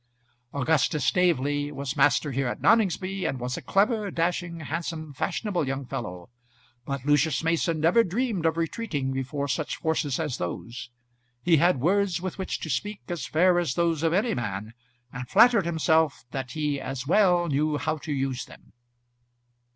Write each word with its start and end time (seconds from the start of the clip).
Augustus 0.51 1.05
Staveley 1.05 1.71
was 1.71 1.95
master 1.95 2.31
here 2.31 2.47
at 2.47 2.59
Noningsby, 2.59 3.23
and 3.29 3.39
was 3.39 3.55
a 3.55 3.61
clever, 3.61 4.09
dashing, 4.09 4.61
handsome, 4.61 5.13
fashionable 5.13 5.67
young 5.67 5.85
fellow; 5.85 6.31
but 6.87 7.05
Lucius 7.05 7.43
Mason 7.43 7.79
never 7.79 8.03
dreamed 8.03 8.47
of 8.47 8.57
retreating 8.57 9.11
before 9.13 9.47
such 9.47 9.75
forces 9.75 10.19
as 10.19 10.39
those. 10.39 10.89
He 11.43 11.57
had 11.57 11.79
words 11.81 12.19
with 12.19 12.39
which 12.39 12.59
to 12.61 12.69
speak 12.71 13.01
as 13.09 13.27
fair 13.27 13.59
as 13.59 13.75
those 13.75 14.01
of 14.01 14.11
any 14.11 14.33
man, 14.33 14.73
and 15.13 15.29
flattered 15.29 15.67
himself 15.67 16.25
that 16.31 16.53
he 16.53 16.81
as 16.81 17.05
well 17.05 17.45
knew 17.47 17.77
how 17.77 17.97
to 17.99 18.11
use 18.11 18.43
them. 18.45 18.73